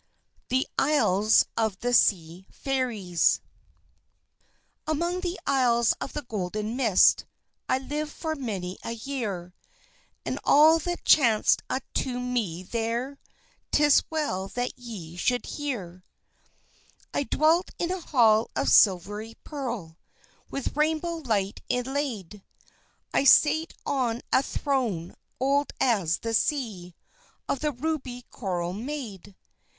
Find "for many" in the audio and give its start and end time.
8.11-8.79